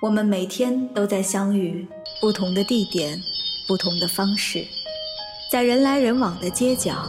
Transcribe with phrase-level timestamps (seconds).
[0.00, 1.86] 我们每天都在相遇，
[2.20, 3.18] 不同的地点，
[3.66, 4.62] 不同的方式，
[5.50, 7.08] 在人来人往的街角，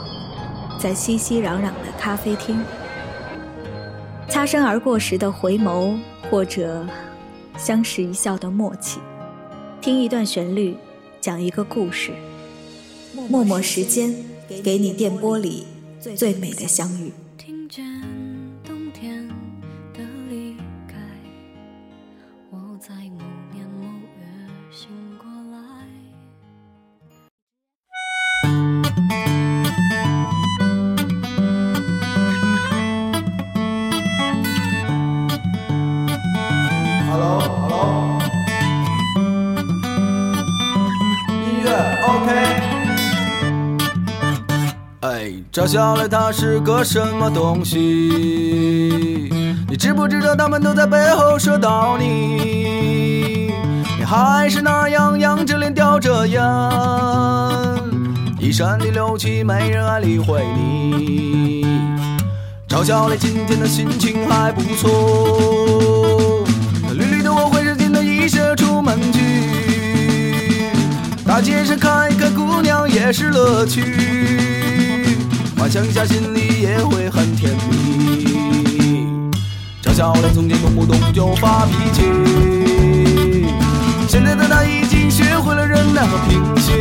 [0.79, 2.63] 在熙熙攘攘的咖啡厅，
[4.29, 5.99] 擦身而过时的回眸，
[6.31, 6.87] 或者
[7.57, 9.01] 相视一笑的默契，
[9.81, 10.77] 听一段旋律，
[11.19, 12.13] 讲一个故事，
[13.29, 14.15] 默默时间，
[14.63, 15.67] 给你电波里
[16.15, 17.11] 最美的相遇。
[45.67, 47.77] 赵小磊他是个什么东西？
[49.67, 53.51] 你知不知道他们都在背后说到你？
[53.99, 56.41] 你还是那样仰着脸叼着烟，
[58.39, 61.67] 一身的六气没人爱理会你。
[62.65, 66.45] 赵小磊今天的心情还不错，
[66.93, 69.19] 绿绿的我浑身劲的一射出门去，
[71.25, 73.83] 大街上看一看姑娘也是乐趣。
[75.57, 79.29] 幻想一下，心里也会很甜蜜。
[79.81, 82.03] 赵小磊从前动不动就发脾气，
[84.07, 86.73] 现在的他已经学会了忍耐和平息。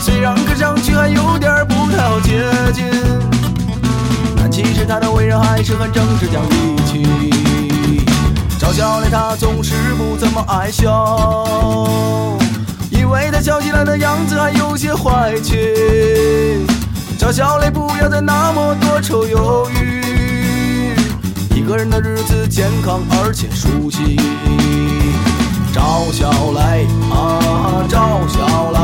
[0.00, 2.84] 虽然看上去还有点不太好接近，
[4.36, 7.06] 但其实他的为人还是很正直讲义气。
[8.58, 12.28] 赵小磊他总是不怎么爱笑，
[12.90, 16.66] 因为他笑起来的样子还有些坏气。
[17.18, 20.94] 叫小磊不要再那么多愁忧郁，
[21.54, 24.16] 一个人的日子健康而且舒心。
[25.72, 28.78] 赵小磊啊，赵小磊，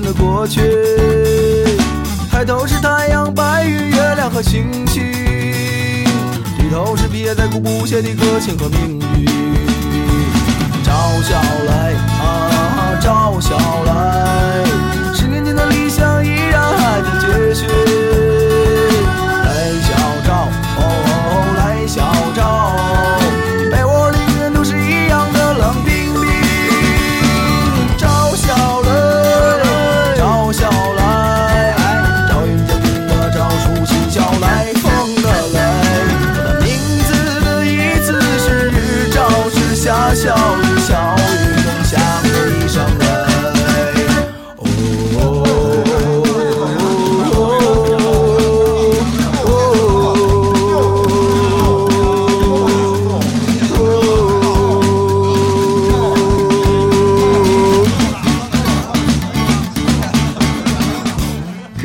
[0.00, 0.60] 的过去，
[2.30, 5.02] 抬头是太阳、白云、月亮和星星，
[6.58, 9.26] 低头是撇在孤不懈的搁浅和命运。
[10.82, 11.34] 赵小
[11.66, 13.56] 来啊，赵小
[13.86, 14.64] 来，
[15.14, 17.66] 十年前的理想依然还在继续。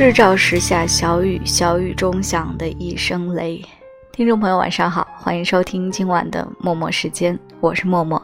[0.00, 3.62] 日照时下小雨，小雨中响的一声雷。
[4.10, 8.20] 听众朋友，晚上好，欢迎收听今晚的默默时间，我是默默。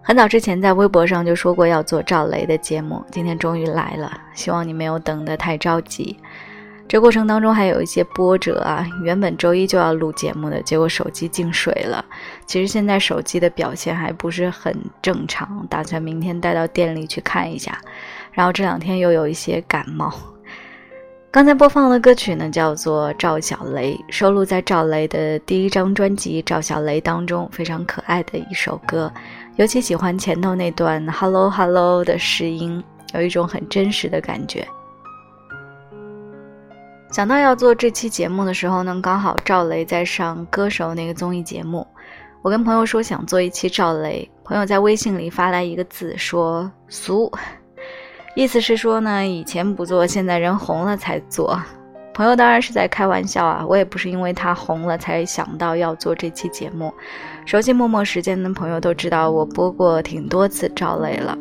[0.00, 6.16] 很早之前在微博上就说过要做赵雷的节目，今天终于来了，希望你没有等得太着急。
[6.88, 12.02] 这过程当中还有一些波折啊，原本周一就要录节目的，结果手机进水了。
[12.46, 17.78] 其实现在手机的表现还不是很正常，打算明天带到店里去看一下。
[18.32, 20.10] 然后这两天又有一些感冒。
[21.32, 29.08] 刚才播放的歌曲呢，叫做《赵小雷》，收录在赵雷的第一张专辑《赵小雷》当中，非常可爱的一首歌。
[29.54, 32.82] 尤其喜欢前头那段 “hello hello” 的试音，
[33.14, 34.66] 有一种很真实的感觉。
[37.12, 41.86] 想到要做这期节目的时候呢，刚好赵雷在上《歌手》那个综艺节目，
[42.42, 47.30] 我跟朋友说想做一期赵雷，朋友在微信里发来一个字说“俗”。
[48.34, 51.60] 意思是说呢，以前不做，现在人红了才做。
[52.12, 56.92] 朋友当然是在开玩笑啊，我也不是因为他红了才想到要做这期节目。
[57.46, 61.36] 熟悉默默时间的朋友都知道，我播过挺多次赵雷了。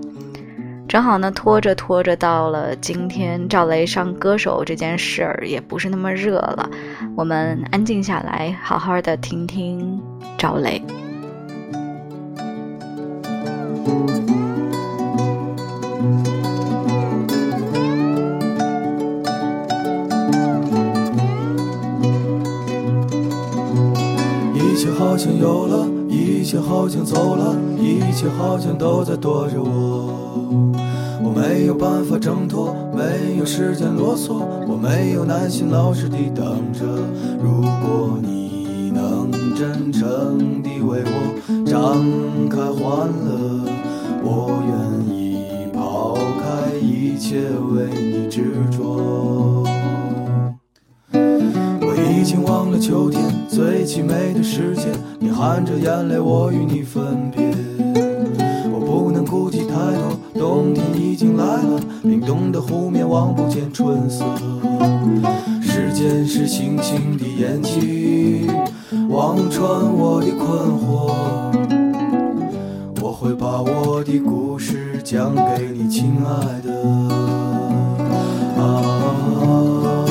[0.88, 6.70] 正好呢，拖着拖着到了今天，赵雷上歌手这件事儿也不是那么热了。
[7.16, 10.02] 我们安静下来，好好的听听
[10.38, 10.82] 赵雷。
[25.20, 30.72] 像有了，一切好像走了，一切好像都在躲着我。
[31.22, 36.86] 我没有办法挣脱，没有时间啰嗦，我没有耐心老实地等着。
[37.44, 42.02] 如果你能真诚地为我张
[42.48, 43.68] 开欢乐，
[44.24, 44.74] 我愿
[45.14, 47.42] 意抛开一切
[47.74, 49.39] 为你执着。
[53.90, 54.86] 凄美的时间，
[55.18, 57.44] 你含着眼泪，我与你分别。
[58.72, 64.24] 我不能顾及太多，冬天已经来了，冰冻的湖面望不见春色。
[65.60, 68.48] 时间是星星的眼睛，
[69.10, 71.10] 望穿我的困惑。
[73.02, 76.72] 我会把我的故事讲给你，亲爱的。
[78.56, 80.06] 啊，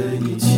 [0.00, 0.49] 送给你，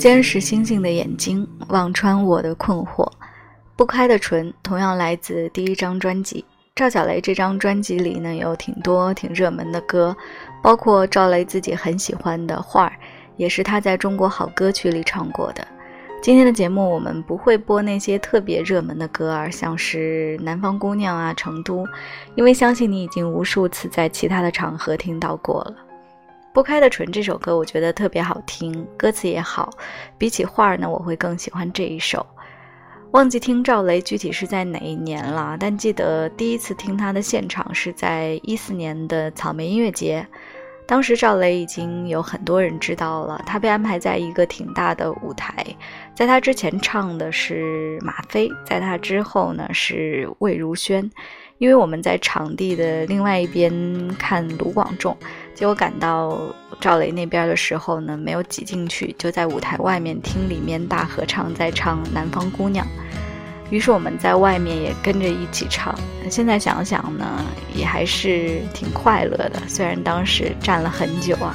[0.00, 3.06] 坚实星星的眼睛，望穿我的困惑。
[3.76, 6.42] 不开的唇同样来自第一张专辑。
[6.74, 10.16] 赵小雷这张专辑里呢，有挺多挺热门的歌，
[10.62, 12.88] 包括赵雷自己很喜欢的《画儿》，
[13.36, 15.68] 也是他在中国好歌曲里唱过的。
[16.22, 21.84] 今天的节目我们不会播那些特别热门的歌儿，像是《南方姑娘》啊、《成都》，
[22.36, 25.74] 因为相信你已经无数次在其他的场合听到过了。
[26.52, 29.70] 拨开的唇这首歌，我觉得特别好听，歌词也好。
[30.18, 32.26] 比起画儿呢，我会更喜欢这一首。
[33.12, 40.26] 忘记听赵雷具体是在哪一年了，但记得第一次听他的现场是在一四年的草莓音乐节。
[40.86, 45.64] 当时赵雷已经有很多人知道了，他被安排在一个挺大的舞台，
[46.16, 51.08] 在他之前唱的是马飞，在他之后呢是魏如萱。
[51.58, 55.14] 因为我们在场地的另外一边看卢广仲，
[55.54, 56.38] 结果赶到
[56.80, 62.86] 赵雷那边的时候呢，没有挤进去，就在舞台外面听里面大合唱在唱《南方姑娘》。
[63.70, 65.94] 于是我们在外面也跟着一起唱。
[66.28, 71.54] 现在想想呢，也还是挺快乐的，虽然当时站了很久啊。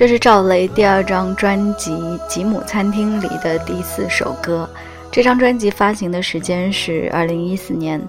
[0.00, 1.92] 这是赵雷第二张专辑
[2.26, 4.66] 《吉姆餐厅》里的第四首歌。
[5.10, 8.00] 这张专辑发行的时间是二零一四年。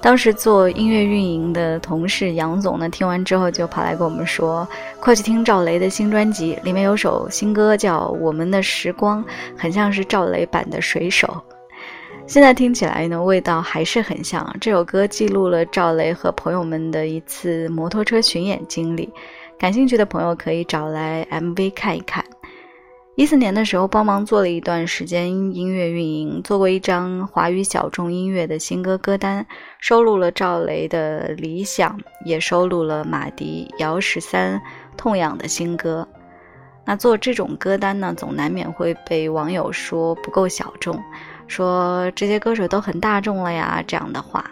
[0.00, 4.66] 当时做音乐运营的同事杨总呢，听完之后就跑来跟我们说
[4.98, 9.22] ：“快去听赵雷的新专辑，里面有首新歌叫《我们的时光》，
[9.54, 11.28] 很像是赵雷版的《水手》。”
[12.26, 14.56] 现在听起来呢，味道还是很像。
[14.62, 19.12] 这首歌记录了赵雷和朋友们的一次摩托车巡演经历。
[19.64, 22.22] 感兴趣的朋友可以找来 MV 看一看。
[23.16, 29.46] 一四年的时候，帮忙做了一段时间音乐运营，做过一张华语小众音乐的新歌歌单，
[29.80, 34.60] 收录了赵雷的《理想》，也收录了马迪、姚十三、
[34.98, 36.06] 痛痒的新歌。
[36.84, 41.02] 那做这种歌单呢，总难免会被网友说不够小众，
[41.46, 44.44] 说这些歌手都很大众了呀，这样的话。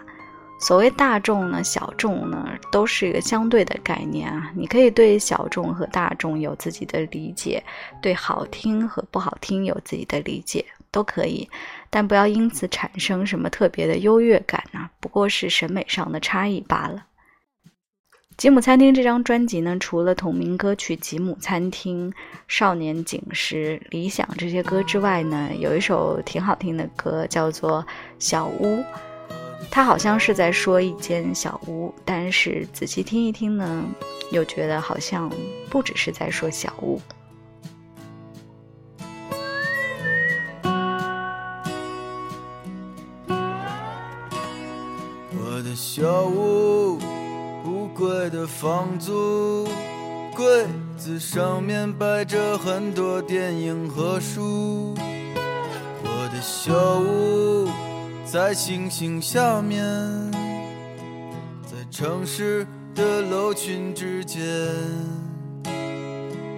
[0.65, 4.49] 所谓大众呢，小众呢，都是一个相对的概念啊。
[4.55, 7.61] 你可以对小众和大众有自己的理解，
[8.01, 11.49] 对好听和不好听有自己的理解，都可以，
[11.89, 17.07] 但不要因此产生什么特别的优越感啊，不过是审美上的差异罢了。
[18.37, 22.09] 吉姆餐厅这张专辑呢，除了同名歌曲《吉姆餐厅》、
[22.47, 27.83] 《少年警时》、《理想》这些歌之外呢，有一首挺好听的歌，叫做
[28.17, 28.77] 《小屋》。
[29.71, 33.83] 他好像是在说一间小屋，但是仔细听一听呢，
[34.31, 35.31] 又觉得好像
[35.69, 37.01] 不只是在说小屋。
[45.35, 46.99] 我的小屋，
[47.63, 49.67] 不贵的房租，
[50.35, 50.67] 柜
[50.97, 54.95] 子上面摆着很多电影和书。
[56.03, 57.67] 我的小屋
[58.33, 59.85] 在星星下面，
[61.61, 64.41] 在城市的楼群之间。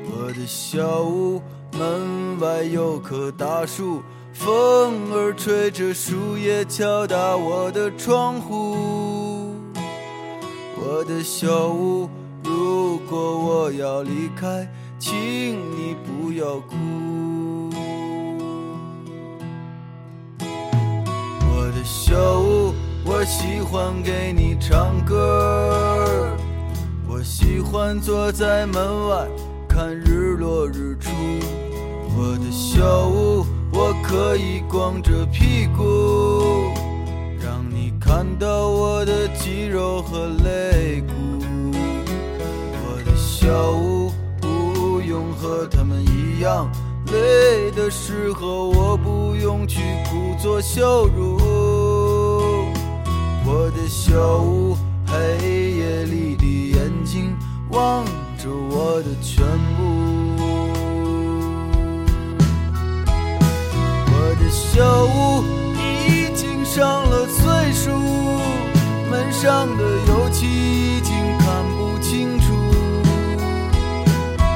[0.05, 1.41] 我的小屋
[1.77, 4.01] 门外有棵大树。
[4.31, 9.53] 风儿吹着树叶，敲打我的窗户。
[10.77, 12.09] 我的小屋，
[12.41, 14.65] 如果我要离开，
[14.97, 17.34] 请你不要哭。
[21.85, 22.73] 小屋，
[23.05, 26.35] 我喜欢给你唱歌。
[27.07, 29.27] 我喜欢坐在门外
[29.67, 31.11] 看日落日出。
[32.17, 33.45] 我的小屋。
[33.77, 36.71] 我可以光着屁股，
[37.43, 41.13] 让你看到我的肌肉和肋骨。
[42.85, 46.71] 我的小屋不用和他们一样，
[47.11, 51.37] 累的时候我不用去故作羞辱。
[53.45, 57.35] 我的小屋黑夜里的眼睛
[57.69, 58.03] 望
[58.37, 59.45] 着我的全
[59.77, 59.83] 部。
[64.07, 65.43] 我的小屋
[65.87, 67.91] 已经上了岁数，
[69.09, 72.45] 门上的油漆已经看不清楚。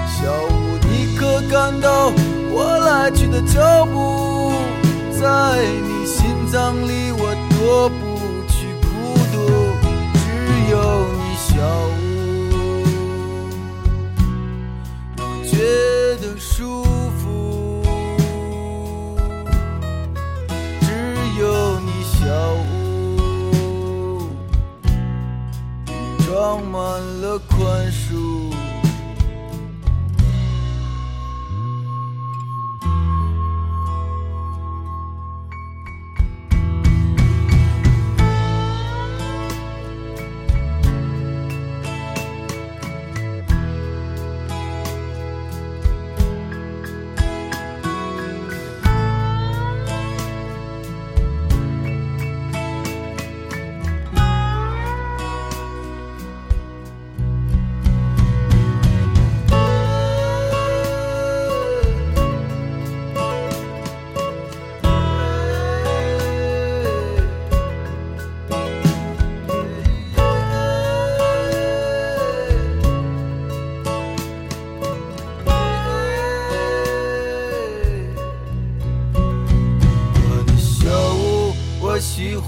[0.08, 0.50] 小屋，
[0.90, 2.12] 你可感到
[2.90, 4.52] 来去的脚步？
[5.12, 8.18] 在你心脏里，我躲不
[8.48, 8.90] 去孤
[9.32, 9.36] 独。
[10.16, 10.20] 只
[10.72, 10.76] 有
[11.14, 11.54] 你，小
[12.00, 12.52] 屋，
[15.18, 15.54] 我觉
[16.20, 16.89] 得舒服。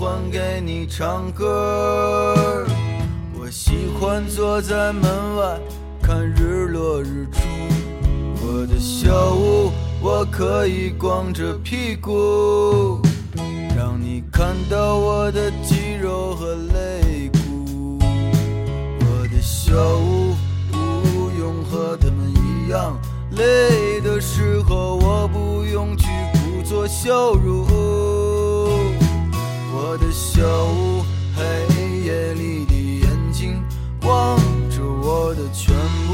[0.02, 2.66] 还给你唱歌，
[3.40, 5.04] 我喜欢坐在门
[5.36, 5.60] 外
[6.02, 7.40] 看日落日出。
[8.44, 13.00] 我的小屋，我可以光着屁股，
[13.78, 18.00] 让你看到我的肌肉和肋骨。
[19.02, 20.34] 我的小屋
[20.72, 23.00] 不用和他们一样，
[23.34, 28.21] 累的时候我不用去故作羞辱。
[30.42, 31.44] 小屋，黑
[32.04, 33.64] 夜里的眼睛
[34.02, 34.40] 望
[34.72, 35.76] 着我的全
[36.08, 36.10] 部。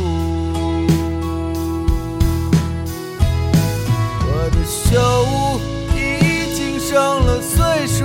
[4.27, 5.61] 我的小屋
[5.95, 8.03] 已经上了岁数，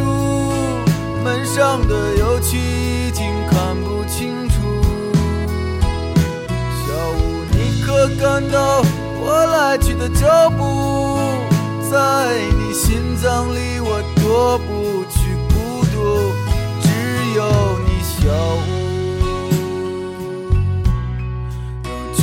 [1.24, 4.60] 门上的油漆已经看不清楚。
[6.86, 8.80] 小屋，你可感到
[9.20, 11.18] 我来去的脚步？
[11.90, 15.21] 在你心脏里，我多不去。
[16.80, 16.86] 只
[17.36, 17.40] 有
[17.86, 18.20] 你笑，
[21.84, 22.22] 让，觉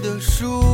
[0.00, 0.73] 得舒服。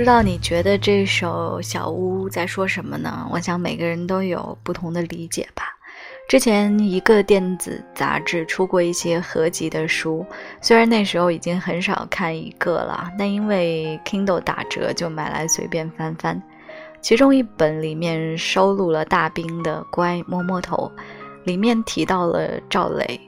[0.00, 3.28] 不知道你觉得这首《小屋》在说什么呢？
[3.30, 5.64] 我想每个人都有不同的理解吧。
[6.26, 10.24] 之前一个电子杂志出过一些合集的书，
[10.62, 16.42] 虽然那时候已经很少看一个了，但因为 Kindle 打折就买来随便翻翻。
[17.02, 20.90] 其中一本里面收录了大兵的《乖摸摸头》，
[21.44, 23.20] 里面提到了赵雷，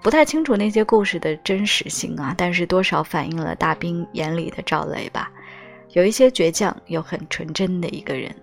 [0.00, 5.28] 不太清楚那些故事的真实性啊，但是多少反映了大兵眼里的赵雷吧。
[5.92, 8.34] 有一些倔强又很纯真的一个人。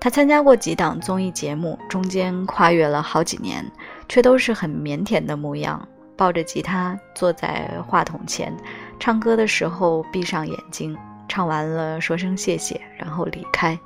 [0.00, 3.64] 他参加过几档综艺节目，中间跨越了好几年，
[4.08, 8.56] 却都是很腼腆的模样，抱着吉他坐在话筒前，
[9.00, 10.96] 唱歌的时候闭上眼睛，
[11.28, 13.76] 唱完了说声谢谢，然后离开。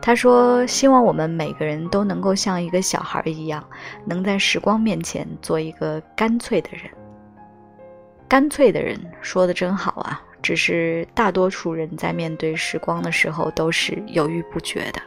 [0.00, 3.62] 他说：“希望我们每个人都能够像一个小孩一样，
[4.06, 6.90] 能在时光面前做一个干脆的人。
[8.26, 10.22] 干脆的人说的真好啊！
[10.42, 15.00] 只是大多数人在面对时光的时候都是犹豫不决的。”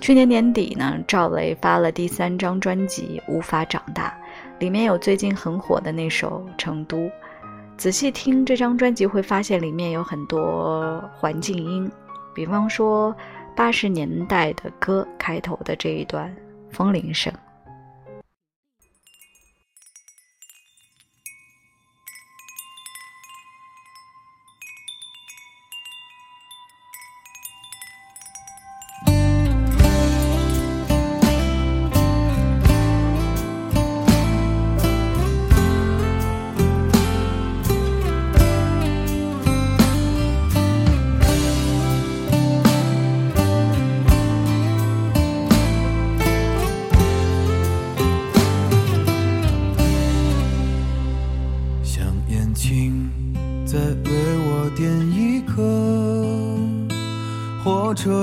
[0.00, 4.16] 去年年底呢，赵雷发了第三张专辑《无法长大》，
[4.60, 6.98] 里面有最近很火的那首《成都》。
[7.76, 11.90] 仔细听这张专辑，会发现里面有很多环境音，
[12.32, 13.14] 比方说
[13.56, 16.32] 八十年代的歌开头的这一段
[16.70, 17.32] 风铃声。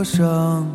[0.06, 0.75] 上。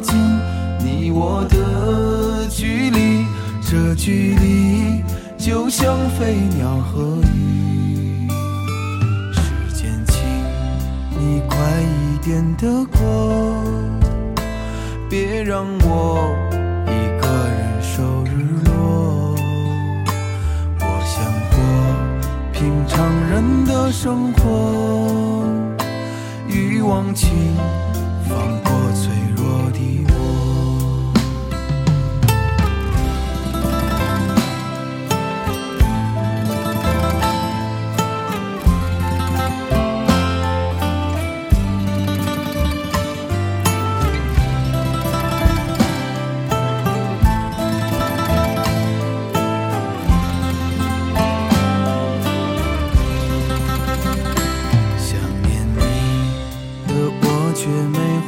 [0.00, 0.18] 近
[0.78, 3.26] 你我的距离，
[3.60, 5.04] 这距离
[5.38, 8.28] 就像飞鸟和鱼。
[9.32, 9.40] 时
[9.74, 10.18] 间，请
[11.18, 13.62] 你快一点的过，
[15.08, 16.34] 别让我
[16.86, 18.28] 一个人守日
[18.64, 19.34] 落。
[20.80, 21.56] 我想过
[22.52, 22.96] 平常
[23.28, 25.44] 人的生活，
[26.48, 27.28] 欲望请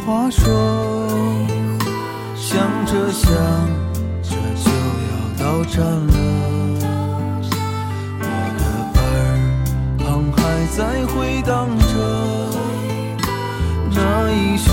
[0.04, 0.42] 话说
[2.34, 3.30] 想着想
[4.22, 4.70] 着就
[5.08, 6.12] 要到站了。
[8.18, 8.24] 我
[8.58, 8.60] 的
[8.98, 9.00] 耳
[9.98, 10.00] 旁
[10.32, 10.40] 还
[10.76, 11.84] 在回荡着
[13.90, 14.72] 那一首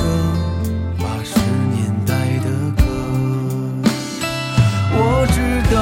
[0.98, 1.40] 八十
[1.76, 2.84] 年代的歌。
[4.92, 4.98] 我
[5.32, 5.38] 知
[5.74, 5.78] 道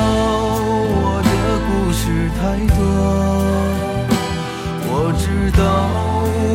[0.99, 1.29] 我的
[1.67, 2.01] 故事
[2.39, 2.41] 太
[2.75, 2.77] 多
[4.89, 5.59] 我知道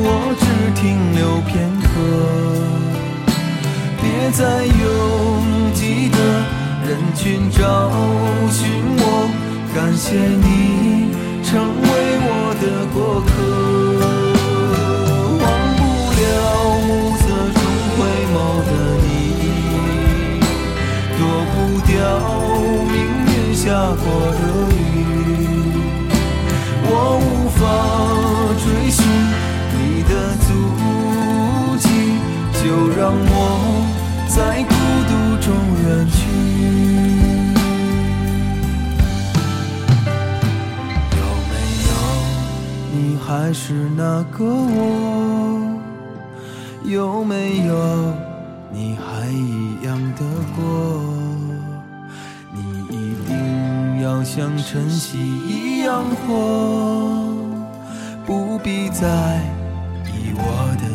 [0.04, 0.06] 我
[0.38, 0.42] 只
[0.80, 0.82] 停
[1.14, 2.41] 留片刻。
[4.32, 4.74] 在拥
[5.74, 6.16] 挤的
[6.88, 7.60] 人群找
[8.50, 8.66] 寻
[8.96, 9.28] 我，
[9.74, 11.12] 感谢你
[11.44, 11.86] 成为
[12.24, 12.64] 我的
[12.94, 13.30] 过客。
[15.38, 15.44] 忘
[15.76, 15.80] 不
[16.16, 16.24] 了
[16.86, 17.60] 暮色中
[17.92, 18.00] 回
[18.32, 18.70] 眸的
[19.04, 19.06] 你，
[21.18, 21.20] 躲
[21.52, 21.54] 不
[21.86, 21.92] 掉
[22.88, 22.94] 命
[23.28, 23.60] 运下
[24.00, 24.42] 过的
[24.72, 24.74] 雨。
[26.84, 26.90] 我
[27.20, 27.60] 无法
[28.64, 28.98] 追寻
[29.76, 30.10] 你的
[30.46, 30.48] 足
[31.76, 31.84] 迹，
[32.64, 32.64] 就
[32.98, 33.71] 让我。
[34.34, 36.16] 在孤独中远去，
[41.18, 41.52] 有没
[41.86, 41.90] 有
[42.94, 43.60] 你还是
[43.94, 44.80] 那个我？
[46.84, 47.72] 有没有
[48.72, 50.24] 你还一样的
[50.56, 50.62] 过？
[52.54, 57.28] 你一定要像晨曦一样活，
[58.24, 59.42] 不必再
[60.06, 60.40] 以我
[60.80, 60.88] 的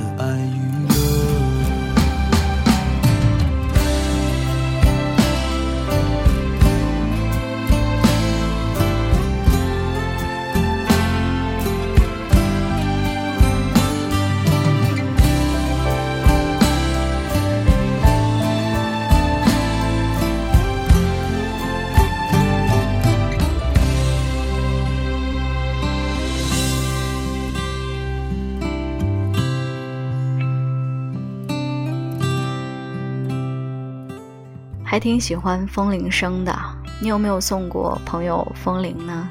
[34.89, 36.57] 还挺喜欢风铃声的，
[37.01, 39.27] 你有没有送过朋友风铃呢？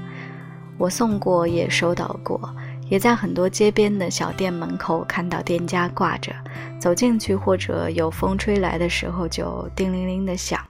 [0.76, 2.54] 我送过，也收到过，
[2.90, 6.30] 也在很多街边的小店门口看到店家挂着，
[6.78, 10.60] 走进去或者有风吹来的时候就叮铃铃的响。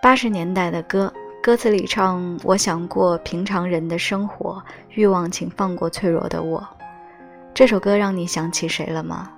[0.00, 1.12] 八十年代的歌，
[1.42, 6.64] 歌词里唱：“我想过平常人的生活，欲望请放过脆弱的我。”
[7.52, 9.28] 这首歌让你想起谁了吗？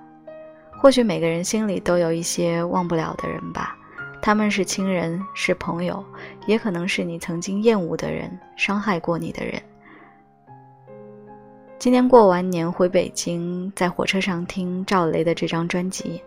[0.79, 3.75] 或许每个人心里都有一些忘不了的人吧。
[4.21, 6.03] 他们是亲人，是朋友，
[6.45, 9.61] 也可能是你曾经厌恶的人，伤害过你的人。
[11.77, 16.21] 今年过完年回北京，在火车上听赵雷的这张专辑，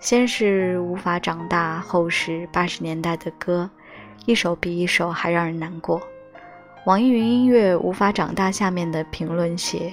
[0.00, 3.68] 先是无法长大，后是八十年代的歌，
[4.26, 5.98] 一首比一首还让人难过。
[6.84, 9.92] 网易云音乐无法长大下面的评论写：“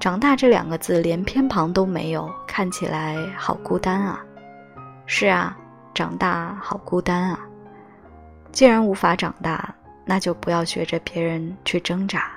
[0.00, 4.24] 长大这两个字连偏旁都没有，看起来好孤单啊。”
[5.04, 5.58] 是啊。
[5.94, 7.40] 长大好孤单啊！
[8.50, 9.74] 既然无法长大，
[10.04, 12.30] 那就不要学着别人去挣扎。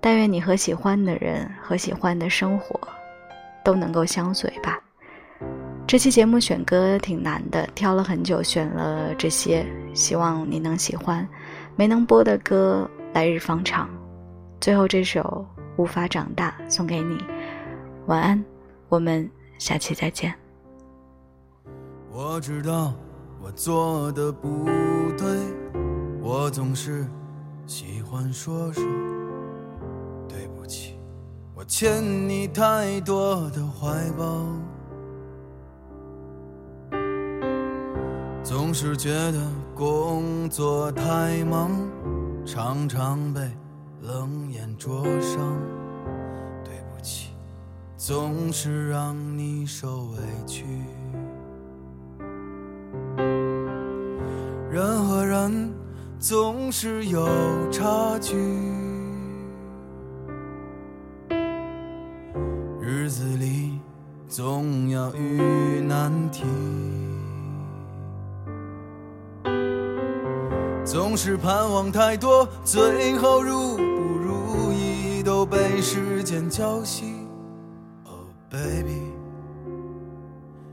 [0.00, 2.78] 但愿你和喜欢的人和喜欢的生活
[3.64, 4.78] 都能够相随吧。
[5.86, 11.26] 这期节目选歌挺难的，挑了很久，选了这些，希望你能喜欢。
[11.76, 13.88] 没能播的歌，来日方长。
[14.60, 15.46] 最后这首
[15.82, 17.18] 《无法长大》送给你，
[18.06, 18.44] 晚安，
[18.88, 19.28] 我们
[19.58, 20.43] 下期再见。
[22.16, 22.94] 我知道
[23.42, 24.66] 我做的不
[25.18, 25.26] 对，
[26.22, 27.04] 我总是
[27.66, 28.84] 喜欢说说。
[30.28, 30.96] 对不起，
[31.56, 34.46] 我欠你太多的怀抱，
[38.44, 41.72] 总是觉得工作太忙，
[42.46, 43.40] 常常被
[44.02, 45.58] 冷眼灼伤，
[46.62, 47.30] 对不起，
[47.96, 49.66] 总是让你
[56.26, 57.28] 总是有
[57.70, 58.34] 差距，
[62.80, 63.78] 日子里
[64.26, 66.44] 总要遇难题，
[70.82, 77.02] 总是盼望太多，最后如不如意都被时间浇熄。
[78.04, 79.02] Oh baby，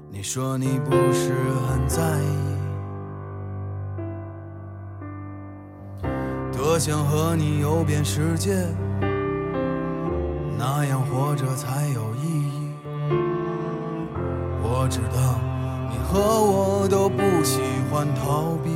[0.10, 1.34] 你说你不是
[1.68, 2.51] 很在意。
[6.84, 8.56] 想和你游遍世界，
[10.58, 12.72] 那样活着才有意义。
[14.64, 15.40] 我知道
[15.92, 18.72] 你和我都不喜欢逃避，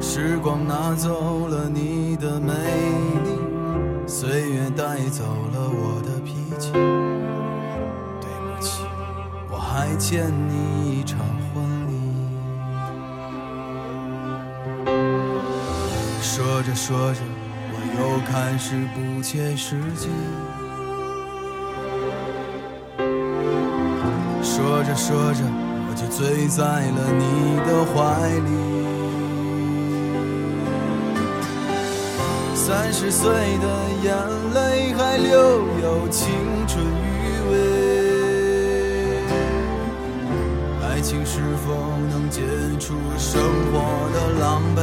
[0.00, 2.54] 时光拿走了你的美
[3.22, 3.38] 丽，
[4.06, 6.72] 岁月带走了我的脾气。
[6.72, 8.82] 对不起，
[9.50, 11.18] 我还欠你一场
[11.52, 11.75] 婚。
[16.66, 17.20] 说着说着，
[17.70, 20.08] 我又开始不切实际。
[24.42, 25.44] 说着说着，
[25.88, 27.94] 我就醉在了你的怀
[28.34, 28.50] 里。
[32.56, 33.66] 三十岁的
[34.02, 34.12] 眼
[34.52, 35.30] 泪还留
[35.84, 36.34] 有青
[36.66, 37.14] 春余
[37.52, 37.54] 味，
[40.82, 42.42] 爱情是否能解
[42.80, 44.80] 除生活的狼狈？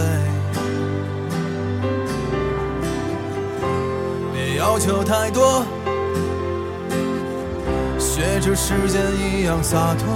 [4.74, 5.64] 要求太多，
[8.00, 10.08] 学着时间一样洒脱。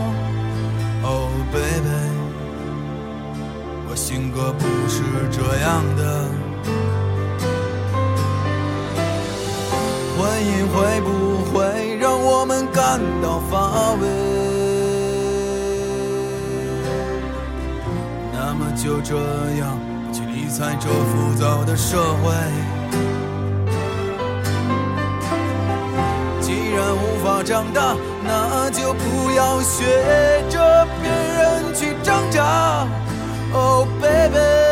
[1.03, 2.09] Oh baby，
[3.87, 6.25] 我性格不是这样的。
[10.17, 11.07] 婚姻会不
[11.53, 14.07] 会让我们感到乏味？
[18.33, 19.13] 那么就这
[19.59, 19.77] 样
[20.11, 22.76] 去理睬这浮躁的社会。
[26.93, 32.87] 无法长大那就不要学着别人去挣扎。
[33.53, 34.66] Oh baby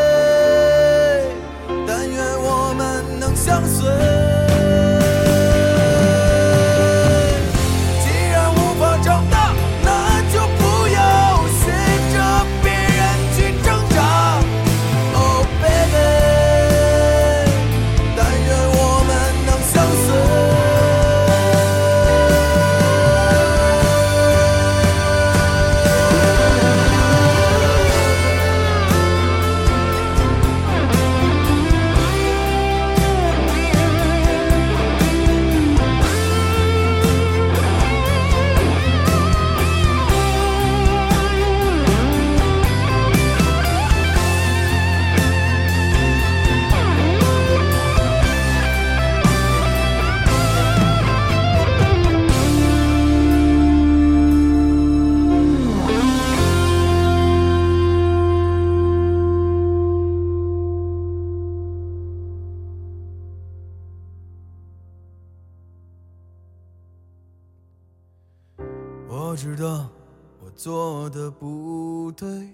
[70.66, 72.50] 做的不对，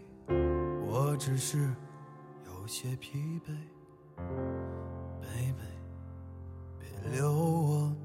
[0.85, 1.73] 我只是
[2.45, 3.55] 有些疲惫。
[5.21, 5.55] baby，
[6.77, 7.95] 别留我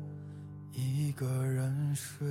[0.73, 2.25] 一个人睡。